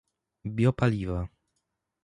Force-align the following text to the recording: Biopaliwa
Biopaliwa 0.55 1.29